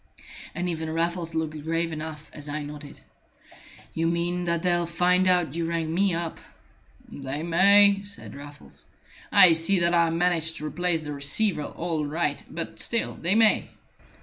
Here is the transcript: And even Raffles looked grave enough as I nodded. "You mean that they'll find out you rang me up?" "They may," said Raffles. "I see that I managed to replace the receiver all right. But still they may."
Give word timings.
And 0.55 0.67
even 0.67 0.89
Raffles 0.89 1.35
looked 1.35 1.61
grave 1.63 1.91
enough 1.91 2.31
as 2.33 2.49
I 2.49 2.63
nodded. 2.63 2.99
"You 3.93 4.07
mean 4.07 4.45
that 4.45 4.63
they'll 4.63 4.87
find 4.87 5.27
out 5.27 5.53
you 5.53 5.67
rang 5.67 5.93
me 5.93 6.11
up?" 6.15 6.39
"They 7.09 7.43
may," 7.43 8.01
said 8.03 8.33
Raffles. 8.33 8.87
"I 9.31 9.53
see 9.53 9.77
that 9.81 9.93
I 9.93 10.09
managed 10.09 10.57
to 10.57 10.65
replace 10.65 11.03
the 11.05 11.11
receiver 11.13 11.65
all 11.65 12.03
right. 12.03 12.43
But 12.49 12.79
still 12.79 13.13
they 13.13 13.35
may." 13.35 13.69